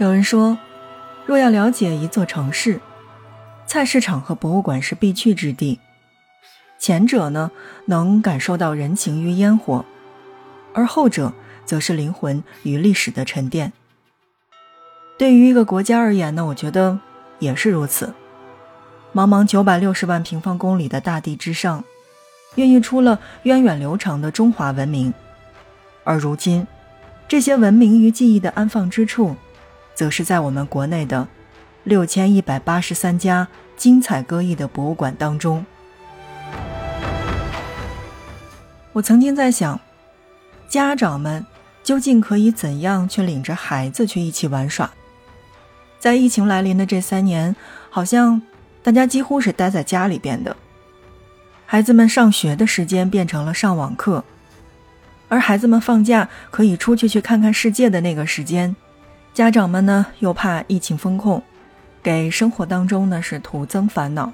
[0.00, 0.56] 有人说，
[1.26, 2.80] 若要了解一座城市，
[3.66, 5.78] 菜市场和博物馆是必去之地。
[6.78, 7.50] 前者呢，
[7.84, 9.84] 能感受到人情与烟火，
[10.72, 11.34] 而后者
[11.66, 13.74] 则是灵魂与历史的沉淀。
[15.18, 16.98] 对于一个国家而言呢，我觉得
[17.38, 18.14] 也是如此。
[19.12, 21.84] 茫茫九百六十万平方公里的大地之上，
[22.54, 25.12] 孕育出了源远流长的中华文明，
[26.04, 26.66] 而如今，
[27.28, 29.36] 这些文明与记忆的安放之处。
[30.00, 31.28] 则是在我们国内的
[31.84, 33.46] 六千一百八十三家
[33.76, 35.66] 精彩各异的博物馆当中。
[38.94, 39.78] 我曾经在想，
[40.66, 41.44] 家长们
[41.82, 44.90] 究竟可以怎样去领着孩子去一起玩耍？
[45.98, 47.54] 在疫情来临的这三年，
[47.90, 48.40] 好像
[48.82, 50.56] 大家几乎是待在家里边的，
[51.66, 54.24] 孩子们上学的时间变成了上网课，
[55.28, 58.74] 而孩子们放假可以出去去看看世界的那个时间。
[59.32, 61.42] 家长们呢又怕疫情风控，
[62.02, 64.32] 给生活当中呢是徒增烦恼，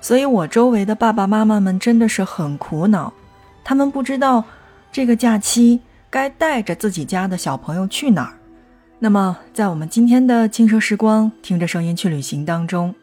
[0.00, 3.12] 所以我周围的爸爸妈妈们真的是很苦恼，
[3.64, 4.44] 他们不知道
[4.92, 8.34] 这个假期该带着自己家的小朋友去哪儿。
[8.98, 12.94] 那么，在我们今天的轻奢时光，听着声音去旅行当中，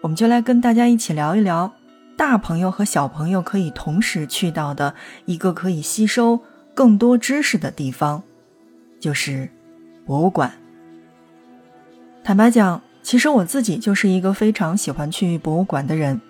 [0.00, 1.72] 我们就来跟大家一起聊一聊
[2.16, 4.94] 大朋友和小朋友可以同时去到的
[5.26, 6.40] 一个可以吸收
[6.74, 8.22] 更多知识的地方，
[8.98, 9.48] 就是。
[10.06, 10.52] 博物馆。
[12.22, 16.20] 坦白讲，其实我自己就是一个非常喜欢去博物馆的人。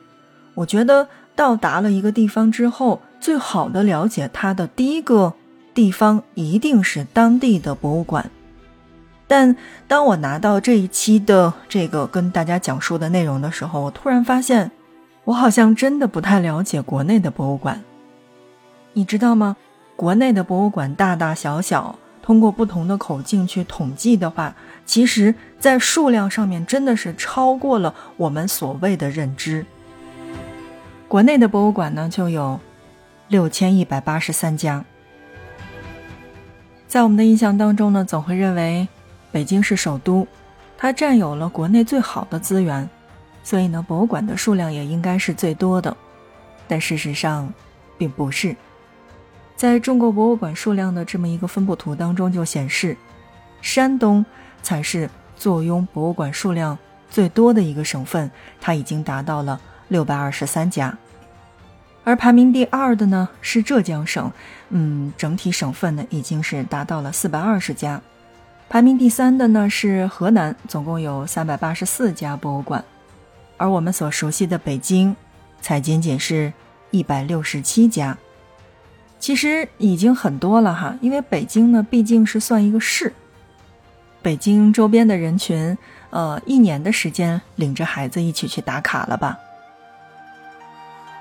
[0.55, 5.35] 我觉得到达了一个地方之后，最好的了解它的第一个
[5.75, 8.31] 地方一定是当地的博物馆。
[9.29, 9.55] 但
[9.87, 14.71] 当我拿到这一期的这个跟大家讲述的内容的时候，我突然发现，
[15.25, 17.83] 我好像真的不太了解国内的博物馆。
[18.95, 19.57] 你知道吗？
[19.97, 21.99] 国内的博物馆大大小小。
[22.27, 24.53] 通过不同的口径去统计的话，
[24.85, 29.65] 其实，在数量上面真的是超过了我们所谓的认知。
[31.07, 32.59] 国内的博物馆呢，就有
[33.29, 34.85] 六千一百八十三家。
[36.89, 38.89] 在我们的印象当中呢，总会认为
[39.31, 40.27] 北京是首都，
[40.77, 42.91] 它占有了国内最好的资源，
[43.45, 45.97] 所以呢，博物馆的数量也应该是最多的。
[46.67, 47.49] 但事实上，
[47.97, 48.57] 并不是。
[49.57, 52.95] 在中国博物馆数量的这么一个分布图当中，就显示，
[53.63, 54.25] 山东
[54.63, 56.79] 才是坐拥博物馆数量
[57.09, 58.31] 最多的一个省份，
[58.61, 59.59] 它已经达到了
[59.89, 60.97] 六百二十三家。
[62.05, 64.31] 而排名第二的呢是浙江省，
[64.69, 68.01] 嗯，整体省份呢已经是达到了四百二十家。
[68.69, 72.85] 排名第三的呢是河南，总共有三百八十四家博物馆。
[73.57, 75.17] 而我们所熟悉的北京，
[75.63, 76.53] 才仅仅是
[76.91, 78.17] 一百六十七家。
[79.19, 83.13] 其实已经很多了哈，因为北京呢毕竟是算一个市。
[84.23, 85.77] 北京周边的人群，
[86.11, 89.39] 呃，一年的时间领着孩子一起去打卡了吧。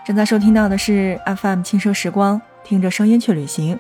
[0.06, 3.80] 正在收听到的是 FM 轻奢时光，听着声音去旅行。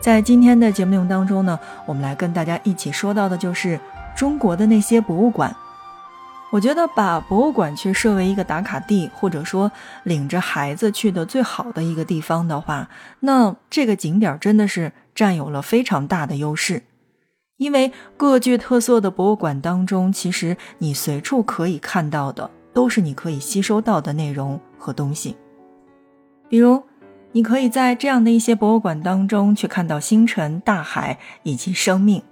[0.00, 3.78] 在今天的节目内容当中呢，我们来跟大家一起说到的就是
[4.16, 5.54] 中国的那些博物馆。
[6.50, 9.70] 我觉得把博物馆去设为一个打卡地，或者说
[10.04, 12.88] 领着孩子去的最好的一个地方的话，
[13.20, 16.84] 那这个景点真的是占有了非常大的优势。
[17.58, 25.36] 因为各具特色的博物馆当中，其实你随处可以看到的都是你可以吸收到的内容和东西。
[26.48, 26.82] 比如，
[27.32, 32.22] 你可以在这样的一些博物馆当中去看到星辰、大海以及生命，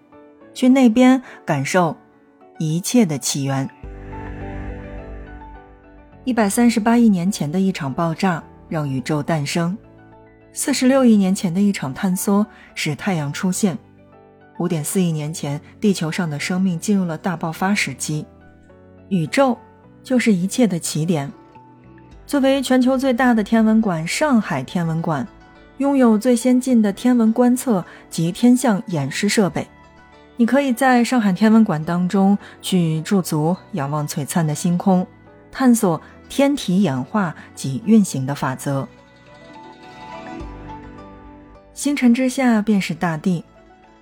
[0.54, 1.96] 去那边感受
[2.58, 3.68] 一切的起源。
[6.26, 9.78] 一百三十八亿年前的一场爆炸让宇宙诞生，
[10.52, 12.44] 四十六亿年前的一场坍缩
[12.74, 13.78] 使太阳出现，
[14.58, 18.26] 五点四亿年前地球上的生命进入了大爆发时期，
[19.08, 19.56] 宇宙
[20.02, 21.32] 就是一切的起点。
[22.26, 25.24] 作为全球最大的天文馆——上海天文馆，
[25.78, 29.64] 拥有最先进的天文观测及天象演示设备，
[30.36, 35.06] 你可以在上海天文馆当中去驻足，仰望璀璨的星空，
[35.52, 36.02] 探索。
[36.28, 38.86] 天体演化及运行的法则。
[41.74, 43.44] 星辰之下便是大地。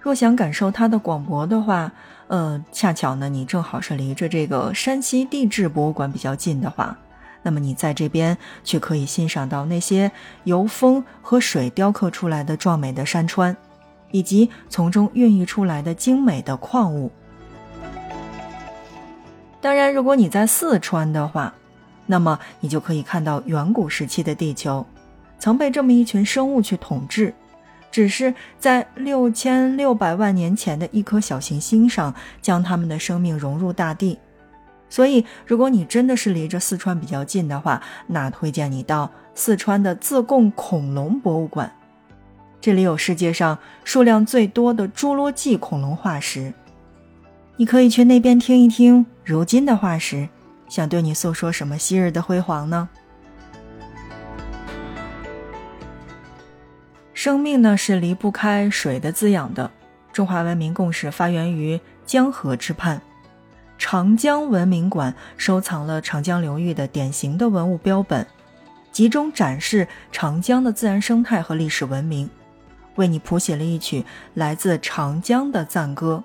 [0.01, 1.91] 若想感受它的广博的话，
[2.27, 6.97] 呃，恰巧呢，你正好是离着这个山西地质博物馆比较近的话，
[7.43, 10.13] 那么你在这边却可以欣赏到那些
[10.45, 13.57] 由风和水雕刻出来的壮美的山川，
[14.11, 17.11] 以及从中孕育出来的精美的矿物。
[19.63, 21.55] 当然，如果你在四川的话，
[22.07, 24.85] 那么你就可以看到远古时期的地球，
[25.39, 27.35] 曾被这么一群生物去统治，
[27.91, 34.19] 只是在六千六百万年前的一颗小行星上将它们的生命融入大地。
[34.91, 41.73] 所以，如果你真的是离着四川比较近的话，那推荐你到四川的自贡恐龙博物馆，
[42.61, 46.53] 这里有世界上数量最多的侏罗纪恐龙化石。
[47.57, 50.29] 你可以去那边听一听，如今的化石
[50.75, 52.89] 想对你诉说什么昔日的辉煌呢？
[57.13, 59.71] 生命呢是离不开水的滋养的，
[60.13, 63.01] 中华文明共识发源于江河之畔。
[63.79, 68.27] 长江文明馆收藏了长江流域的典型的文物标本，
[68.91, 72.29] 集中展示长江的自然生态和历史文明，
[72.97, 74.05] 为你谱写了一曲
[74.35, 76.25] 来自长江的赞歌。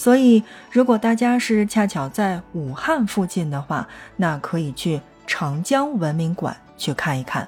[0.00, 3.86] 所以，如果大家是恰巧在武汉附近的话，
[4.16, 7.46] 那可以去长江文明馆去看一看。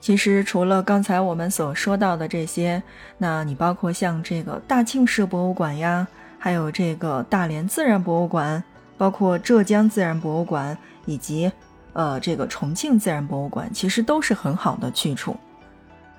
[0.00, 2.82] 其实，除了刚才我们所说到的这些，
[3.18, 6.04] 那你包括像这个大庆市博物馆呀。
[6.40, 8.60] 还有这个大连自然博物馆，
[8.98, 10.76] 包括浙江自然博物馆，
[11.06, 11.52] 以及
[11.92, 15.36] 呃这个重庆自然博物馆，其实都是很好的去处。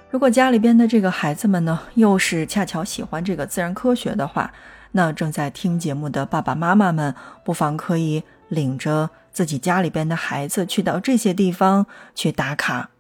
[0.10, 4.50] 如果家里边的这个孩子们呢，又是恰巧喜欢这个自然科学的话，
[4.94, 7.13] 那正在听节目的爸爸妈妈们，
[7.44, 11.86] 不妨可以领着自己家里边的孩子去到这些地方
[12.16, 12.92] 去打卡。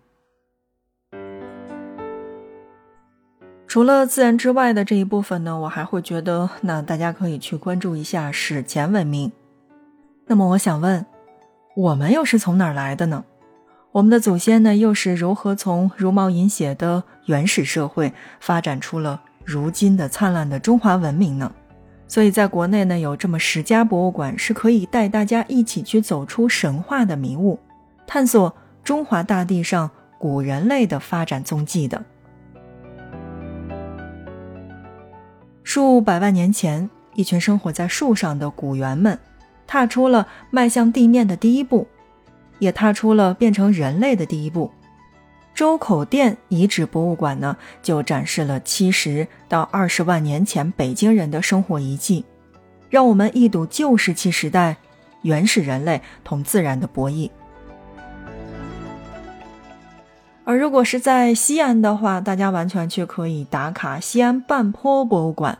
[3.67, 9.31] 除了自然之外的这一部分呢，我还会觉得，那大家可以去关注一下史前文明。
[10.27, 11.05] 那么，我想问，
[11.75, 13.23] 我们又是从哪儿来的呢？
[13.91, 21.51] 我们的祖先呢，又是如何从茹毛饮血的原始社会发展出了如今的灿烂的中华文明呢？
[22.13, 27.57] 所以，在国内呢，有这么十家博物馆是可以带大家一起去走出神话的迷雾，
[28.05, 29.89] 探索中华大地上
[30.19, 32.05] 古人类的发展踪迹的。
[35.63, 39.17] 数百万年前，一群生活在树上的古猿们，
[39.65, 41.87] 踏出了迈向地面的第一步，
[42.59, 44.71] 也踏出了变成人类的第一步。
[45.53, 52.25] 周口店遗址博物馆呢，就展示了七十到二十万年前北京人的生活遗迹，
[52.89, 54.77] 让我们一睹旧石器时代
[55.21, 57.29] 原始人类同自然的博弈。
[60.43, 65.57] 而如果是在西安的话，大家完全却可以打卡西安半坡博物馆。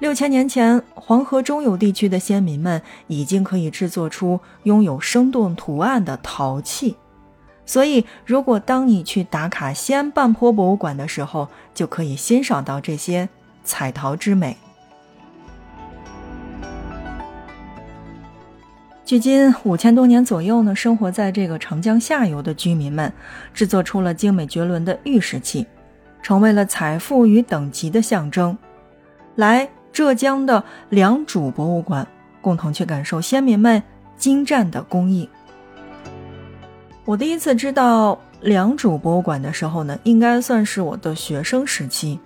[0.00, 6.96] 六千年前，黄河中游地区的先民们已经可以制作出拥有生动图案的陶器，
[7.70, 13.28] 所以，如果当你去打卡西安半坡博物馆的时候，就可以欣赏到这些
[13.62, 14.56] 彩陶之美。
[19.04, 23.12] 距今五千多年左右呢，生活在这个长江下游的居民们，
[23.54, 25.64] 制作出了精美绝伦的玉石器，
[26.20, 28.58] 成为了财富与等级的象征。
[29.36, 29.68] 来。
[29.92, 32.06] 浙江的良渚博物馆，
[32.40, 33.80] 共同去感受先民们
[34.16, 35.28] 精湛的工艺。
[37.10, 42.20] 我第一次知道良渚博物馆的时候呢，应该算是我的学生时期。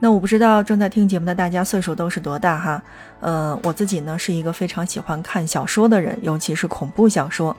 [0.00, 2.82] 那我不知道正在听节目的大家岁数都是多大哈？
[3.20, 7.54] 呃，我自己呢是一个非常喜欢看小说的人，尤其是恐怖小说。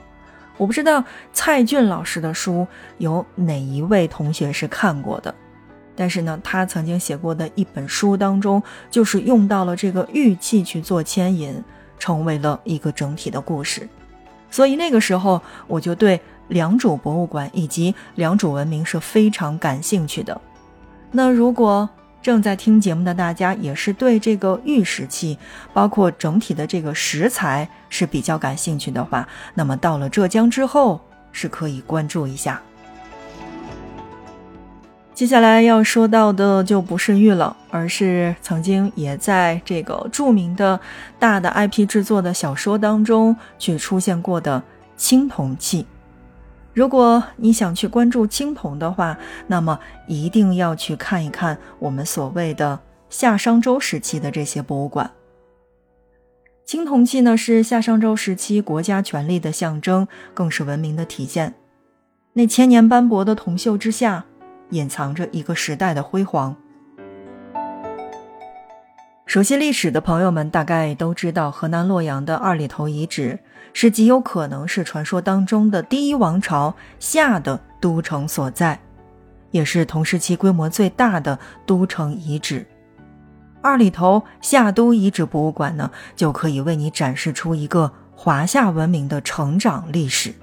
[0.56, 2.66] 我不知道蔡骏老师的书
[2.98, 5.32] 有哪一位同学是看过的。
[5.94, 11.54] 但是呢，他曾经写过的一本书当中，就是用到了这个玉器去做牵引，
[12.00, 13.88] 成为了一个整体的故事。
[14.50, 20.40] 所以那个时候，我就对良渚博物馆以及良渚文明是非常感兴趣的。
[21.10, 21.88] 那如果
[22.22, 25.38] 正在听节目的大家也是对这个玉石器，
[25.72, 31.00] 包括整体的这个石材是比较感兴趣的话，那么到了浙江之后，
[31.32, 32.62] 是可以关注一下。
[35.12, 40.80] 接下来要说到的就不是玉了，而是曾经也在这个著名的
[41.18, 44.60] 大的 IP 制作的小说当中去出现过的
[44.96, 45.86] 青铜器。
[46.74, 49.16] 如果你想去关注青铜的话，
[49.46, 55.10] 那么一定要去看一看我们所谓的夏商周时期的这些博物馆。
[56.66, 61.54] 青铜器呢，是夏商周时期国家权力的象征，更是文明的体现。
[62.34, 64.24] 那千年斑驳的铜锈之下。
[64.70, 66.56] 隐藏着一个时代的辉煌。
[69.26, 73.38] 熟悉历史的朋友们大概都知道，河南洛阳的二里头遗址
[73.72, 78.78] 是极有可能是传说当中的第一王朝夏的都城所在，
[79.50, 82.66] 也是同时期规模最大的都城遗址。
[83.62, 90.34] 二里头夏都遗址博物馆呢，就可以为你展示出一个华夏文明的成长历史。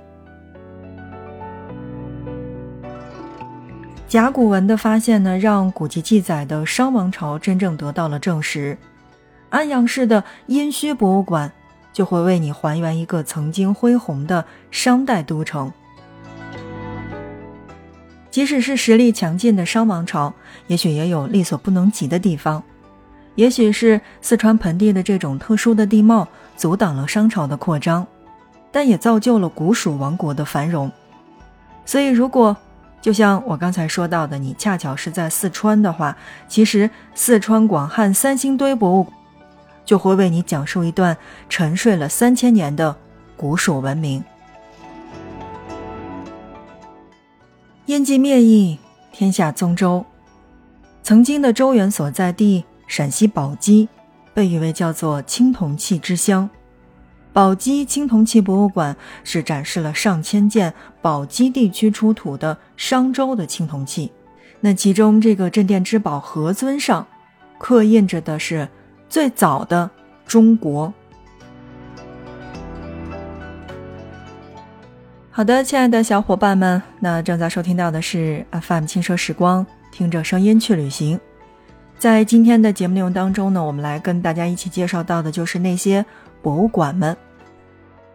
[4.12, 8.77] 甲骨文的发现呢，让古籍记载的商王朝真正得到了证实。
[9.50, 11.50] 安阳市的殷墟博物馆
[11.94, 15.72] 就会为你还原一个曾经恢宏的商代都城。
[18.30, 20.34] 即使是实力强劲的商王朝，
[20.68, 22.62] 也许也有力所不能及的地方。
[23.36, 26.27] 也许是四川盆地的这种特殊的地貌
[26.58, 28.06] 阻挡了商朝的扩张，
[28.74, 30.91] 但也造就了古蜀王国的繁荣。
[31.86, 32.58] 所以，如果
[33.01, 36.15] 就像我刚才说到的，你恰巧是在四川的话，
[36.48, 39.17] 其实四川广汉三星堆博物馆
[39.84, 41.17] 就会为你讲述一段
[41.50, 42.96] 沉睡了三千年的
[43.36, 44.24] 古蜀文明。
[47.88, 48.77] 燕晋灭异，
[49.12, 50.05] 天下宗周。
[51.01, 53.89] 曾经的周原所在地陕西宝鸡，
[54.36, 56.48] 被誉为叫做青铜器之乡。
[57.34, 64.12] 宝鸡青铜器博物馆是展示了上千件宝鸡地区出土的商周的青铜器，
[64.60, 67.08] 那其中这个镇店之宝何尊上，
[67.58, 68.68] 刻印着的是
[69.08, 69.90] 最早的
[70.26, 70.94] 中国。
[75.30, 81.18] 好的，亲爱的小伙伴们，那正在收听到的是 FM 轻奢时光，听着声音去旅行。
[81.98, 86.06] 在今天的节目内容当中呢，我们来跟大家一起介绍到的就是那些。
[86.42, 87.16] 博物馆们，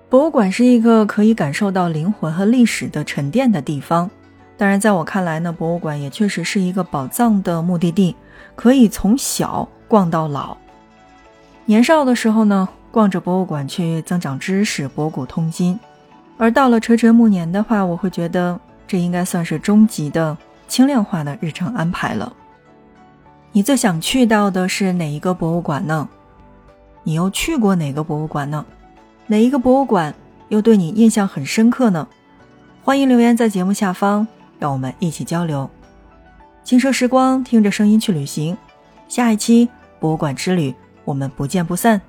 [0.09, 4.11] 博物馆是一个可以感受到灵魂和历史的沉淀的地方。
[4.57, 8.17] 当然，在我看来呢，博物馆也确实是一个宝藏的目的地，
[8.55, 10.57] 可以从小逛到老。
[11.67, 15.79] 年少的时候呢，逛着博物馆去增长知识、博古通今；
[16.39, 22.33] 而到了垂垂暮年的话，我会觉得这应该算是终极的轻量化的日常安排了。
[23.53, 26.09] 你最想去到的是哪一个博物馆呢？
[27.07, 28.67] 你又去过哪个博物馆呢？
[29.29, 30.13] 哪一个博物馆
[30.49, 32.09] 又对你印象很深刻呢？
[32.83, 34.27] 欢迎留言在节目下方，
[34.59, 35.71] 让我们一起交流。
[36.65, 38.59] 轻奢时光，听着声音去旅行。
[39.07, 39.69] 下一期
[40.01, 42.01] 博物馆之旅，我们不见不散。